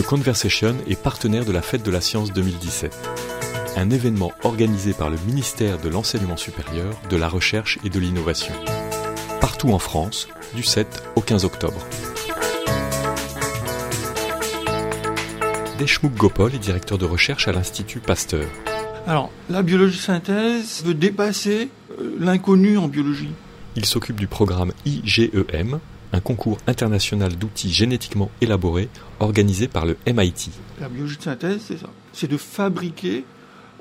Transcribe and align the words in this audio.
The 0.00 0.06
Conversation 0.06 0.76
est 0.88 0.98
partenaire 0.98 1.44
de 1.44 1.52
la 1.52 1.60
Fête 1.60 1.82
de 1.82 1.90
la 1.90 2.00
Science 2.00 2.32
2017, 2.32 2.96
un 3.76 3.90
événement 3.90 4.32
organisé 4.44 4.94
par 4.94 5.10
le 5.10 5.18
ministère 5.26 5.76
de 5.76 5.90
l'Enseignement 5.90 6.38
supérieur, 6.38 6.94
de 7.10 7.18
la 7.18 7.28
Recherche 7.28 7.78
et 7.84 7.90
de 7.90 8.00
l'Innovation, 8.00 8.54
partout 9.42 9.68
en 9.72 9.78
France, 9.78 10.28
du 10.54 10.62
7 10.62 11.02
au 11.16 11.20
15 11.20 11.44
octobre. 11.44 11.86
Deshmukh 15.78 16.14
Gopal 16.14 16.54
est 16.54 16.58
directeur 16.58 16.96
de 16.96 17.04
recherche 17.04 17.46
à 17.46 17.52
l'Institut 17.52 18.00
Pasteur. 18.00 18.46
Alors, 19.06 19.30
la 19.50 19.60
biologie 19.60 19.98
synthèse 19.98 20.82
veut 20.82 20.94
dépasser 20.94 21.68
euh, 22.00 22.16
l'inconnu 22.18 22.78
en 22.78 22.88
biologie. 22.88 23.34
Il 23.76 23.84
s'occupe 23.84 24.16
du 24.16 24.28
programme 24.28 24.72
IGEM, 24.86 25.78
un 26.12 26.20
concours 26.20 26.58
international 26.66 27.36
d'outils 27.36 27.72
génétiquement 27.72 28.30
élaborés 28.40 28.88
organisé 29.20 29.68
par 29.68 29.86
le 29.86 29.96
MIT. 30.06 30.50
La 30.80 30.88
biologie 30.88 31.16
de 31.16 31.22
synthèse, 31.22 31.60
c'est 31.66 31.78
ça. 31.78 31.90
C'est 32.12 32.28
de 32.28 32.36
fabriquer 32.36 33.24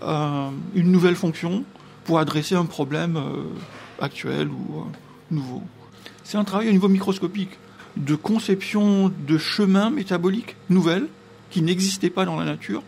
euh, 0.03 0.49
une 0.75 0.91
nouvelle 0.91 1.15
fonction 1.15 1.63
pour 2.05 2.19
adresser 2.19 2.55
un 2.55 2.65
problème 2.65 3.17
euh, 3.17 3.43
actuel 3.99 4.49
ou 4.49 4.79
euh, 4.79 4.83
nouveau. 5.31 5.63
C'est 6.23 6.37
un 6.37 6.43
travail 6.43 6.69
au 6.69 6.71
niveau 6.71 6.87
microscopique 6.87 7.57
de 7.97 8.15
conception 8.15 9.11
de 9.27 9.37
chemins 9.37 9.89
métaboliques 9.89 10.55
nouvelles 10.69 11.07
qui 11.49 11.61
n'existaient 11.61 12.11
pas 12.11 12.25
dans 12.25 12.37
la 12.37 12.45
nature. 12.45 12.83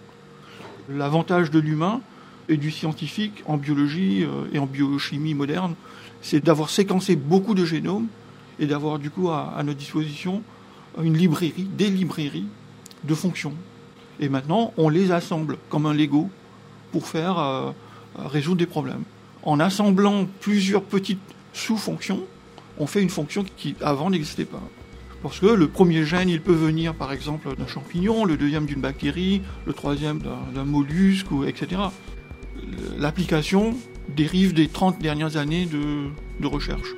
L'avantage 0.89 1.49
de 1.49 1.59
l'humain 1.59 2.01
et 2.49 2.57
du 2.57 2.69
scientifique 2.69 3.43
en 3.47 3.57
biologie 3.57 4.25
et 4.53 4.59
en 4.59 4.65
biochimie 4.65 5.33
moderne, 5.33 5.73
c'est 6.21 6.43
d'avoir 6.43 6.69
séquencé 6.69 7.15
beaucoup 7.15 7.55
de 7.55 7.65
génomes 7.65 8.07
et 8.61 8.67
d'avoir 8.67 8.99
du 8.99 9.09
coup 9.09 9.29
à, 9.29 9.59
notre 9.65 9.79
disposition 9.79 10.43
une 11.01 11.17
librairie, 11.17 11.67
des 11.77 11.89
librairies 11.89 12.45
de 13.03 13.15
fonctions. 13.15 13.53
Et 14.19 14.29
maintenant, 14.29 14.71
on 14.77 14.87
les 14.87 15.11
assemble 15.11 15.57
comme 15.69 15.87
un 15.87 15.93
Lego 15.93 16.29
pour 16.91 17.07
faire 17.07 17.39
euh, 17.39 17.71
résoudre 18.17 18.57
des 18.57 18.67
problèmes. 18.67 19.03
En 19.43 19.59
assemblant 19.59 20.27
plusieurs 20.39 20.83
petites 20.83 21.19
sous-fonctions, 21.53 22.21
on 22.77 22.85
fait 22.85 23.01
une 23.01 23.09
fonction 23.09 23.43
qui 23.57 23.75
avant 23.81 24.11
n'existait 24.11 24.45
pas. 24.45 24.61
Parce 25.23 25.39
que 25.39 25.47
le 25.47 25.67
premier 25.67 26.05
gène, 26.05 26.29
il 26.29 26.41
peut 26.41 26.53
venir 26.53 26.93
par 26.93 27.11
exemple 27.11 27.55
d'un 27.55 27.67
champignon, 27.67 28.25
le 28.25 28.37
deuxième 28.37 28.65
d'une 28.65 28.81
bactérie, 28.81 29.41
le 29.65 29.73
troisième 29.73 30.19
d'un 30.19 30.65
mollusque, 30.65 31.27
etc. 31.47 31.81
L'application 32.97 33.75
dérive 34.09 34.53
des 34.53 34.67
30 34.67 34.99
dernières 34.99 35.37
années 35.37 35.67
de 35.67 36.47
recherche. 36.47 36.95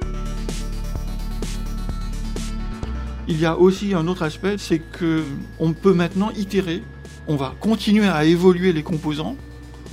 Il 3.28 3.40
y 3.40 3.46
a 3.46 3.58
aussi 3.58 3.94
un 3.94 4.08
autre 4.08 4.24
aspect, 4.24 4.58
c'est 4.58 4.80
que 4.80 5.24
on 5.60 5.72
peut 5.72 5.94
maintenant 5.94 6.32
itérer. 6.32 6.84
On 7.28 7.38
va 7.38 7.54
continuer 7.60 8.08
à 8.08 8.26
évoluer 8.26 8.74
les 8.74 8.84
composants 8.84 9.38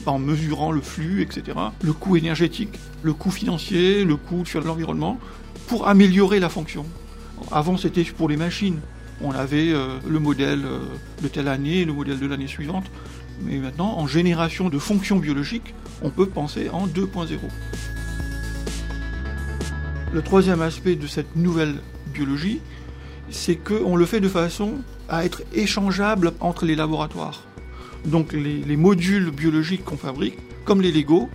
en 0.06 0.18
mesurant 0.18 0.72
le 0.72 0.80
flux, 0.80 1.22
etc., 1.22 1.56
le 1.82 1.92
coût 1.92 2.16
énergétique, 2.16 2.78
le 3.02 3.12
coût 3.12 3.30
financier, 3.30 4.04
le 4.04 4.16
coût 4.16 4.44
sur 4.44 4.62
l'environnement, 4.62 5.18
pour 5.68 5.86
améliorer 5.86 6.40
la 6.40 6.48
fonction. 6.48 6.84
Avant, 7.52 7.76
c'était 7.76 8.02
pour 8.02 8.28
les 8.28 8.36
machines. 8.36 8.80
On 9.22 9.30
avait 9.32 9.70
euh, 9.72 9.98
le 10.08 10.18
modèle 10.18 10.64
euh, 10.64 10.80
de 11.22 11.28
telle 11.28 11.48
année, 11.48 11.84
le 11.84 11.92
modèle 11.92 12.18
de 12.18 12.26
l'année 12.26 12.48
suivante. 12.48 12.86
Mais 13.42 13.58
maintenant, 13.58 13.98
en 13.98 14.06
génération 14.06 14.70
de 14.70 14.78
fonctions 14.78 15.16
biologiques, 15.16 15.74
on 16.02 16.10
peut 16.10 16.26
penser 16.26 16.68
en 16.70 16.86
2.0. 16.86 17.38
Le 20.12 20.22
troisième 20.22 20.62
aspect 20.62 20.96
de 20.96 21.06
cette 21.06 21.36
nouvelle 21.36 21.76
biologie, 22.12 22.60
c'est 23.30 23.56
qu'on 23.56 23.96
le 23.96 24.06
fait 24.06 24.20
de 24.20 24.28
façon 24.28 24.74
à 25.08 25.24
être 25.24 25.42
échangeable 25.54 26.32
entre 26.40 26.64
les 26.64 26.76
laboratoires. 26.76 27.44
Donc 28.04 28.32
les, 28.32 28.76
modules 28.76 29.30
biologiques 29.30 29.84
qu'on 29.84 29.96
fabrique, 29.96 30.38
comme 30.64 30.80
les 30.80 30.92
Lego, 30.92 31.28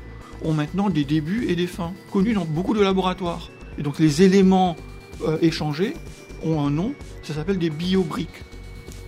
ont 0.43 0.53
maintenant 0.53 0.89
des 0.89 1.05
débuts 1.05 1.45
et 1.47 1.55
des 1.55 1.67
fins, 1.67 1.93
connus 2.11 2.33
dans 2.33 2.45
beaucoup 2.45 2.73
de 2.73 2.81
laboratoires. 2.81 3.49
Et 3.77 3.83
donc 3.83 3.99
les 3.99 4.21
éléments 4.21 4.75
euh, 5.25 5.37
échangés 5.41 5.93
ont 6.43 6.61
un 6.61 6.69
nom, 6.69 6.93
ça 7.23 7.33
s'appelle 7.33 7.57
des 7.57 7.69
biobriques, 7.69 8.43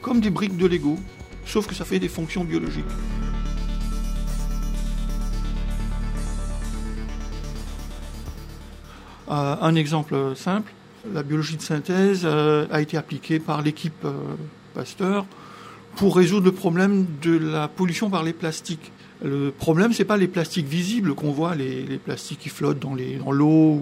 comme 0.01 0.19
des 0.19 0.29
briques 0.29 0.57
de 0.57 0.67
Lego, 0.67 0.97
sauf 1.45 1.67
que 1.67 1.75
ça 1.75 1.85
fait 1.85 2.00
des 2.00 2.07
fonctions 2.07 2.44
biologiques. 2.44 2.85
Euh, 9.29 9.56
un 9.59 9.75
exemple 9.75 10.35
simple, 10.35 10.72
la 11.13 11.24
biologie 11.24 11.58
de 11.58 11.62
synthèse 11.62 12.22
euh, 12.25 12.66
a 12.72 12.81
été 12.81 12.97
appliquée 12.97 13.40
par 13.40 13.62
l'équipe 13.62 14.06
euh, 14.06 14.13
Pasteur 14.74 15.25
pour 15.96 16.16
résoudre 16.16 16.46
le 16.46 16.52
problème 16.52 17.08
de 17.22 17.38
la 17.38 17.68
pollution 17.68 18.09
par 18.09 18.24
les 18.24 18.34
plastiques. 18.34 18.91
Le 19.24 19.50
problème, 19.50 19.94
c'est 19.94 20.06
pas 20.06 20.18
les 20.18 20.28
plastiques 20.28 20.68
visibles 20.68 21.16
qu'on 21.16 21.31
voit, 21.31 21.56
les, 21.56 21.97
plastiques 21.97 22.40
qui 22.40 22.50
flottent 22.50 22.80
dans 22.80 23.31
l'eau, 23.31 23.81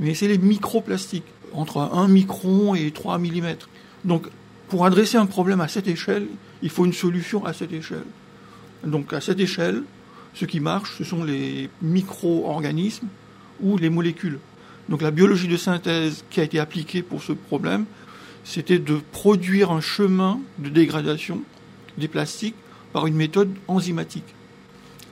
mais 0.00 0.14
c'est 0.14 0.28
les 0.28 0.38
microplastiques, 0.38 1.26
entre 1.52 1.78
1 1.78 2.08
micron 2.08 2.74
et 2.74 2.90
3 2.90 3.18
mm. 3.18 3.56
Donc, 4.06 4.28
pour 4.68 4.86
adresser 4.86 5.18
un 5.18 5.26
problème 5.26 5.60
à 5.60 5.68
cette 5.68 5.88
échelle, 5.88 6.26
il 6.62 6.70
faut 6.70 6.86
une 6.86 6.94
solution 6.94 7.44
à 7.44 7.52
cette 7.52 7.72
échelle. 7.72 8.06
Donc, 8.84 9.12
à 9.12 9.20
cette 9.20 9.40
échelle, 9.40 9.82
ce 10.32 10.46
qui 10.46 10.60
marche, 10.60 10.96
ce 10.96 11.04
sont 11.04 11.22
les 11.22 11.68
micro-organismes 11.82 13.08
ou 13.60 13.76
les 13.76 13.90
molécules. 13.90 14.38
Donc 14.88 15.02
la 15.02 15.10
biologie 15.10 15.48
de 15.48 15.56
synthèse 15.56 16.24
qui 16.30 16.40
a 16.40 16.44
été 16.44 16.58
appliquée 16.58 17.02
pour 17.02 17.22
ce 17.22 17.32
problème, 17.32 17.86
c'était 18.44 18.78
de 18.78 19.00
produire 19.12 19.72
un 19.72 19.80
chemin 19.80 20.40
de 20.58 20.68
dégradation 20.68 21.42
des 21.98 22.08
plastiques 22.08 22.54
par 22.92 23.06
une 23.06 23.16
méthode 23.16 23.50
enzymatique. 23.66 24.34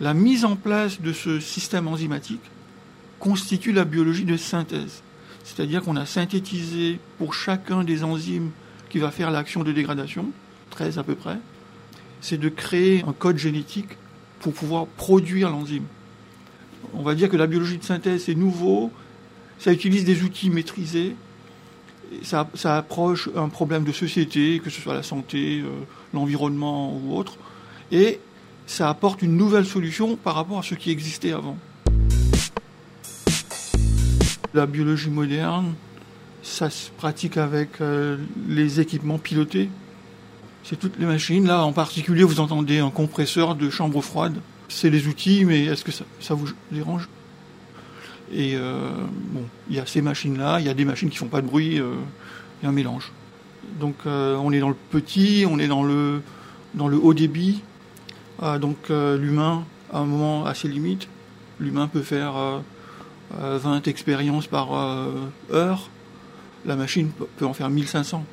La 0.01 0.15
mise 0.15 0.45
en 0.45 0.57
place 0.57 1.01
de 1.01 1.13
ce 1.13 1.41
système 1.41 1.89
enzymatique 1.89 2.43
constitue 3.19 3.73
la 3.73 3.85
biologie 3.85 4.25
de 4.25 4.37
synthèse. 4.37 5.03
C'est-à-dire 5.45 5.83
qu'on 5.83 5.97
a 5.97 6.07
synthétisé 6.07 6.99
pour 7.19 7.35
chacun 7.35 7.85
des 7.85 8.05
enzymes 8.05 8.51
qui 8.89 8.99
va 8.99 9.11
faire 9.11 9.31
l'action 9.31 9.63
de 9.63 9.73
dégradation, 9.73 10.31
13 10.71 10.99
à 10.99 11.03
peu 11.03 11.15
près, 11.15 11.39
c'est 12.21 12.39
de 12.39 12.49
créer 12.49 13.05
un 13.07 13.13
code 13.13 13.39
génétique 13.39 13.99
pour 14.41 14.53
pouvoir 14.53 14.87
produire 14.87 15.51
l'enzyme. 15.51 15.85
On 16.93 17.03
va 17.03 17.15
dire 17.15 17.29
que 17.29 17.37
la 17.37 17.47
biologie 17.47 17.79
de 17.79 17.85
synthèse 17.85 18.29
est 18.29 18.35
nouveau, 18.35 18.91
ça 19.59 19.73
utilise 19.73 20.05
des 20.05 20.23
outils 20.23 20.51
maîtrisés, 20.51 21.15
ça, 22.23 22.77
approche 22.77 23.29
un 23.35 23.49
problème 23.49 23.85
de 23.85 23.93
société, 23.93 24.61
que 24.63 24.71
ce 24.71 24.81
soit 24.81 24.95
la 24.95 25.03
santé, 25.03 25.61
euh, 25.61 25.69
l'environnement 26.13 26.95
ou 26.95 27.17
autre, 27.17 27.37
et 27.91 28.21
ça 28.67 28.89
apporte 28.89 29.23
une 29.23 29.37
nouvelle 29.37 29.67
solution 29.67 30.17
par 30.17 30.35
rapport 30.35 30.59
à 30.59 30.63
ce 30.63 30.75
qui 30.75 30.91
existait 30.91 31.33
avant. 31.33 31.57
La 34.53 34.67
biologie 34.67 35.11
moderne, 35.11 35.75
ça 36.43 36.71
se 36.71 36.91
pratique 36.91 37.37
avec 37.37 37.81
euh, 37.81 38.19
les 38.49 38.81
équipements 38.81 39.19
pilotés. 39.19 39.69
C'est 40.63 40.79
toutes 40.79 40.99
les 40.99 41.07
machines. 41.07 41.47
Là, 41.47 41.65
en 41.65 41.73
particulier, 41.73 42.23
vous 42.23 42.41
entendez 42.41 42.79
un 42.79 42.91
compresseur 42.91 43.55
de 43.55 43.69
chambre 43.69 44.01
froide. 44.01 44.37
C'est 44.69 44.91
les 44.91 45.09
outils, 45.09 45.45
mais 45.45 45.65
est-ce 45.65 45.85
que 45.85 45.93
ça 45.93 46.35
vous 46.35 46.49
dérange? 46.71 47.09
Et 48.33 48.57
euh, 48.57 48.91
bon, 49.31 49.45
il 49.69 49.77
y 49.77 49.79
a 49.79 49.87
ces 49.87 50.03
machines-là, 50.03 50.61
il 50.61 50.67
y 50.67 50.69
a 50.69 50.75
des 50.75 50.85
machines 50.85 51.11
qui 51.11 51.19
font 51.19 51.29
pas 51.29 51.41
de 51.41 51.47
bruit, 51.47 51.79
euh, 51.79 51.95
il 52.61 52.65
y 52.65 52.67
a 52.67 52.71
un 52.71 52.73
mélange. 52.73 53.13
Donc 53.81 53.97
euh, 54.07 54.37
on 54.37 54.53
est 54.53 54.61
dans 54.61 54.69
le 54.69 54.77
petit, 54.91 55.45
on 55.49 55.59
est 55.59 55.69
dans 55.69 55.83
le, 55.83 56.23
dans 56.75 56.89
le 56.89 56.97
haut 56.97 57.15
débit. 57.15 57.63
donc 58.61 58.89
l'humain, 58.89 59.65
à 59.93 59.99
un 59.99 60.05
moment 60.05 60.45
à 60.45 60.55
ses 60.55 60.69
limites, 60.69 61.09
l'humain 61.61 61.89
peut 61.89 62.03
faire 62.03 62.35
20 63.31 63.87
expériences 63.89 64.47
par 64.47 64.73
heure, 65.51 65.89
la 66.67 66.77
machine 66.77 67.11
peut 67.37 67.47
en 67.47 67.55
faire 67.55 67.71
1500. 67.71 68.25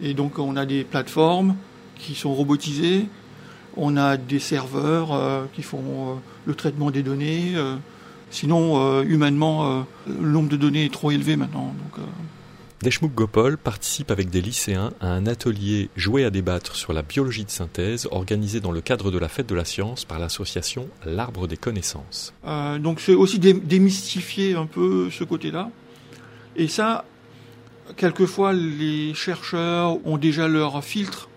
Et 0.00 0.14
donc 0.14 0.38
on 0.38 0.56
a 0.56 0.66
des 0.66 0.82
plateformes 0.82 1.56
qui 1.96 2.14
sont 2.14 2.34
robotisées, 2.34 3.06
on 3.76 3.96
a 3.96 4.16
des 4.16 4.40
serveurs 4.40 5.48
qui 5.52 5.62
font 5.62 6.20
le 6.46 6.54
traitement 6.54 6.90
des 6.90 7.02
données, 7.02 7.54
Sinon, 8.34 8.80
euh, 8.80 9.04
humainement, 9.04 9.64
euh, 9.64 9.82
le 10.08 10.28
nombre 10.28 10.48
de 10.48 10.56
données 10.56 10.86
est 10.86 10.92
trop 10.92 11.12
élevé 11.12 11.36
maintenant. 11.36 11.66
Donc, 11.66 12.00
euh. 12.00 12.82
Deshmukh 12.82 13.14
Gopal 13.14 13.56
participe 13.56 14.10
avec 14.10 14.28
des 14.28 14.40
lycéens 14.40 14.90
à 15.00 15.06
un 15.12 15.28
atelier 15.28 15.88
joué 15.94 16.24
à 16.24 16.30
débattre 16.30 16.74
sur 16.74 16.92
la 16.92 17.02
biologie 17.02 17.44
de 17.44 17.50
synthèse 17.50 18.08
organisé 18.10 18.58
dans 18.58 18.72
le 18.72 18.80
cadre 18.80 19.12
de 19.12 19.18
la 19.18 19.28
fête 19.28 19.48
de 19.48 19.54
la 19.54 19.64
science 19.64 20.04
par 20.04 20.18
l'association 20.18 20.88
L'Arbre 21.06 21.46
des 21.46 21.56
connaissances. 21.56 22.34
donc 22.80 22.98
c'est 22.98 23.14
aussi 23.14 23.38
démystifier 23.38 24.56
un 24.56 24.66
peu 24.66 25.10
ce 25.12 25.22
côté-là. 25.22 25.70
Et 26.56 26.66
ça, 26.66 27.04
quelquefois, 27.96 28.52
les 28.52 29.14
chercheurs 29.14 30.04
ont 30.04 30.18
déjà 30.18 30.48
leur 30.48 30.82
filtre, 30.82 31.28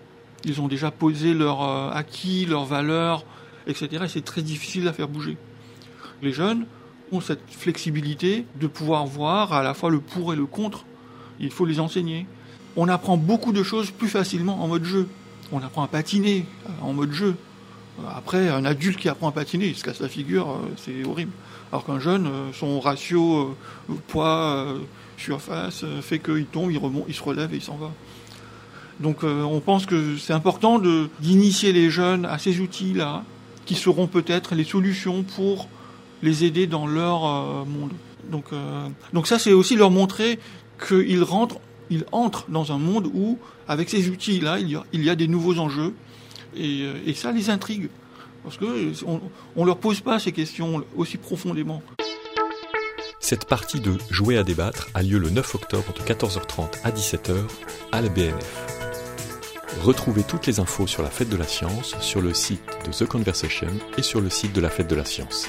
ils 0.44 0.60
ont 0.60 0.66
déjà 0.66 0.90
posé 0.90 1.32
leur 1.32 1.62
acquis, 1.94 2.44
leurs 2.44 2.64
valeurs, 2.64 3.24
etc. 3.68 4.02
Et 4.04 4.08
c'est 4.08 4.24
très 4.24 4.42
difficile 4.42 4.88
à 4.88 4.92
faire 4.92 5.08
bouger. 5.08 5.36
Les 6.20 6.32
jeunes, 6.32 6.66
cette 7.20 7.42
flexibilité 7.50 8.44
de 8.60 8.66
pouvoir 8.66 9.06
voir 9.06 9.52
à 9.52 9.62
la 9.62 9.74
fois 9.74 9.90
le 9.90 10.00
pour 10.00 10.32
et 10.32 10.36
le 10.36 10.46
contre. 10.46 10.84
Il 11.40 11.50
faut 11.50 11.66
les 11.66 11.80
enseigner. 11.80 12.26
On 12.76 12.88
apprend 12.88 13.16
beaucoup 13.16 13.52
de 13.52 13.62
choses 13.62 13.90
plus 13.90 14.08
facilement 14.08 14.62
en 14.62 14.68
mode 14.68 14.84
jeu. 14.84 15.08
on 15.52 15.58
apprend 15.58 15.82
à 15.82 15.88
patiner 15.88 16.46
en 16.82 16.92
mode 16.92 17.12
jeu. 17.12 17.34
Après, 18.14 18.48
un 18.48 18.64
adulte 18.64 18.98
qui 18.98 19.08
apprend 19.08 19.28
à 19.28 19.32
patiner, 19.32 19.66
il 19.66 19.74
se 19.76 19.82
casse 19.82 20.00
la 20.00 20.08
figure, 20.08 20.60
c'est 20.76 21.04
horrible. 21.04 21.32
Alors 21.72 21.84
qu'un 21.84 21.98
jeune, 21.98 22.30
son 22.52 22.80
ratio 22.80 23.56
poids, 24.06 24.74
surface, 25.16 25.84
fait 26.02 26.18
qu'il 26.18 26.46
tombe, 26.46 26.70
il 26.70 26.78
remonte, 26.78 27.04
il 27.08 27.14
se 27.14 27.22
relève 27.22 27.52
et 27.52 27.56
il 27.56 27.62
s'en 27.62 27.76
va. 27.76 27.90
Donc 29.00 29.24
on 29.24 29.60
pense 29.60 29.86
que 29.86 30.16
c'est 30.16 30.32
important 30.32 30.80
d'initier 31.20 31.72
les 31.72 31.90
jeunes 31.90 32.24
à 32.24 32.38
ces 32.38 32.60
outils-là, 32.60 33.24
qui 33.66 33.74
seront 33.74 34.06
peut-être 34.06 34.54
les 34.54 34.64
solutions 34.64 35.24
pour 35.24 35.68
les 36.22 36.44
aider 36.44 36.66
dans 36.66 36.86
leur 36.86 37.66
monde. 37.66 37.92
Donc, 38.30 38.46
donc 39.12 39.26
ça, 39.26 39.38
c'est 39.38 39.52
aussi 39.52 39.76
leur 39.76 39.90
montrer 39.90 40.38
qu'ils 40.86 41.22
rentrent, 41.22 41.60
ils 41.90 42.04
entrent 42.12 42.46
dans 42.48 42.72
un 42.72 42.78
monde 42.78 43.10
où, 43.14 43.38
avec 43.66 43.88
ces 43.88 44.08
outils-là, 44.08 44.58
il, 44.58 45.02
y 45.02 45.10
a 45.10 45.14
des 45.14 45.28
nouveaux 45.28 45.58
enjeux, 45.58 45.94
et, 46.56 46.84
et 47.06 47.14
ça 47.14 47.32
les 47.32 47.50
intrigue. 47.50 47.88
Parce 48.42 48.56
qu'on 48.56 49.20
ne 49.56 49.66
leur 49.66 49.78
pose 49.78 50.00
pas 50.00 50.18
ces 50.18 50.32
questions 50.32 50.82
aussi 50.96 51.16
profondément. 51.16 51.82
Cette 53.20 53.44
partie 53.44 53.80
de 53.80 53.92
Jouer 54.10 54.38
à 54.38 54.42
débattre 54.42 54.88
a 54.94 55.02
lieu 55.02 55.18
le 55.18 55.28
9 55.28 55.54
octobre 55.56 55.92
de 55.92 56.00
14h30 56.00 56.80
à 56.82 56.90
17h 56.90 57.34
à 57.92 58.00
la 58.00 58.08
BNF. 58.08 58.78
Retrouvez 59.82 60.22
toutes 60.22 60.46
les 60.46 60.60
infos 60.60 60.86
sur 60.86 61.02
la 61.02 61.10
fête 61.10 61.28
de 61.28 61.36
la 61.36 61.44
science 61.44 61.94
sur 62.00 62.22
le 62.22 62.32
site 62.32 62.62
de 62.86 62.90
The 62.90 63.06
Conversation 63.06 63.68
et 63.98 64.02
sur 64.02 64.20
le 64.20 64.30
site 64.30 64.54
de 64.54 64.60
la 64.60 64.70
fête 64.70 64.88
de 64.88 64.96
la 64.96 65.04
science. 65.04 65.46